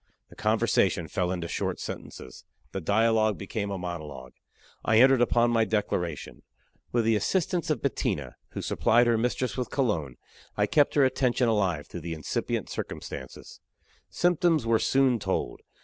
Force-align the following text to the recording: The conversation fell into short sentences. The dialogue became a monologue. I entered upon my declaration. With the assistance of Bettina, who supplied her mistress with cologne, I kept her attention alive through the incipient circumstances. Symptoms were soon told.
The 0.29 0.35
conversation 0.35 1.07
fell 1.07 1.31
into 1.31 1.47
short 1.47 1.79
sentences. 1.79 2.43
The 2.71 2.81
dialogue 2.81 3.37
became 3.37 3.69
a 3.69 3.77
monologue. 3.77 4.33
I 4.83 4.97
entered 4.99 5.21
upon 5.21 5.51
my 5.51 5.63
declaration. 5.63 6.41
With 6.91 7.05
the 7.05 7.15
assistance 7.15 7.69
of 7.69 7.83
Bettina, 7.83 8.35
who 8.53 8.63
supplied 8.63 9.05
her 9.05 9.15
mistress 9.15 9.55
with 9.57 9.69
cologne, 9.69 10.15
I 10.57 10.65
kept 10.65 10.95
her 10.95 11.05
attention 11.05 11.47
alive 11.47 11.85
through 11.85 12.01
the 12.01 12.15
incipient 12.15 12.67
circumstances. 12.67 13.59
Symptoms 14.09 14.65
were 14.65 14.79
soon 14.79 15.19
told. 15.19 15.61